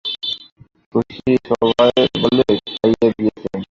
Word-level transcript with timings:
শশী 0.93 1.31
সভয়ে 1.47 2.03
বলে, 2.21 2.43
খাইয়ে 2.67 3.07
দিয়েছেন? 3.15 3.57